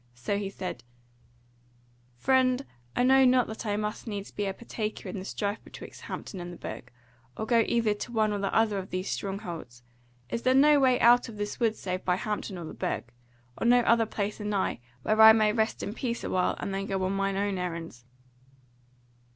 So 0.15 0.39
he 0.39 0.49
said: 0.49 0.83
"Friend, 2.17 2.65
I 2.95 3.03
know 3.03 3.23
not 3.23 3.45
that 3.45 3.67
I 3.67 3.77
must 3.77 4.07
needs 4.07 4.31
be 4.31 4.47
a 4.47 4.53
partaker 4.55 5.09
in 5.09 5.19
the 5.19 5.25
strife 5.25 5.63
betwixt 5.63 6.01
Hampton 6.01 6.39
and 6.41 6.51
the 6.51 6.57
Burg, 6.57 6.89
or 7.37 7.45
go 7.45 7.63
either 7.67 7.93
to 7.93 8.11
one 8.11 8.33
or 8.33 8.39
the 8.39 8.51
other 8.51 8.79
of 8.79 8.89
these 8.89 9.11
strongholds. 9.11 9.83
Is 10.31 10.41
there 10.41 10.55
no 10.55 10.69
other 10.71 10.79
way 10.79 10.99
out 10.99 11.29
of 11.29 11.37
this 11.37 11.59
wood 11.59 11.75
save 11.75 12.03
by 12.03 12.15
Hampton 12.15 12.57
or 12.57 12.65
the 12.65 12.73
Burg? 12.73 13.11
or 13.59 13.67
no 13.67 13.81
other 13.81 14.07
place 14.07 14.39
anigh, 14.41 14.79
where 15.03 15.21
I 15.21 15.33
may 15.33 15.53
rest 15.53 15.83
in 15.83 15.93
peace 15.93 16.23
awhile, 16.23 16.55
and 16.59 16.73
then 16.73 16.87
go 16.87 17.03
on 17.03 17.11
mine 17.13 17.37
own 17.37 17.59
errands?" 17.59 18.03